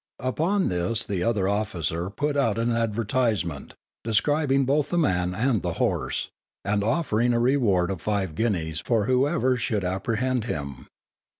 Upon 0.23 0.69
this 0.69 1.05
the 1.05 1.21
other 1.21 1.47
officer 1.47 2.09
put 2.09 2.35
out 2.35 2.57
an 2.57 2.71
advertisement, 2.71 3.75
describing 4.03 4.65
both 4.65 4.89
the 4.89 4.97
man 4.97 5.35
and 5.35 5.61
the 5.61 5.73
horse, 5.73 6.31
and 6.65 6.83
offering 6.83 7.33
a 7.33 7.39
reward 7.39 7.91
of 7.91 8.01
five 8.01 8.33
guineas 8.33 8.79
for 8.83 9.05
whoever 9.05 9.57
should 9.57 9.83
apprehend 9.85 10.45
him. 10.45 10.87